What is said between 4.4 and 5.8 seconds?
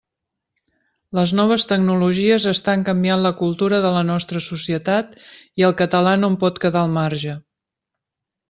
societat i el